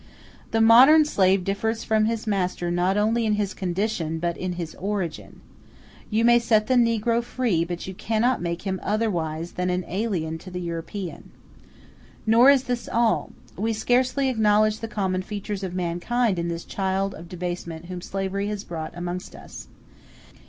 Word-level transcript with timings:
The 0.49 0.61
modern 0.61 1.05
slave 1.05 1.43
differs 1.43 1.83
from 1.83 2.05
his 2.05 2.25
master 2.25 2.71
not 2.71 2.97
only 2.97 3.23
in 3.23 3.33
his 3.33 3.53
condition, 3.53 4.17
but 4.17 4.35
in 4.35 4.53
his 4.53 4.73
origin. 4.79 5.41
You 6.09 6.25
may 6.25 6.39
set 6.39 6.65
the 6.65 6.73
negro 6.73 7.23
free, 7.23 7.63
but 7.63 7.85
you 7.85 7.93
cannot 7.93 8.41
make 8.41 8.63
him 8.63 8.79
otherwise 8.81 9.51
than 9.51 9.69
an 9.69 9.85
alien 9.87 10.39
to 10.39 10.49
the 10.49 10.59
European. 10.59 11.29
Nor 12.25 12.49
is 12.49 12.63
this 12.63 12.89
all; 12.91 13.31
we 13.55 13.73
scarcely 13.73 14.27
acknowledge 14.27 14.79
the 14.79 14.87
common 14.87 15.21
features 15.21 15.63
of 15.63 15.75
mankind 15.75 16.39
in 16.39 16.47
this 16.47 16.65
child 16.65 17.13
of 17.13 17.29
debasement 17.29 17.85
whom 17.85 18.01
slavery 18.01 18.47
has 18.47 18.63
brought 18.63 18.97
amongst 18.97 19.35
us. 19.35 19.67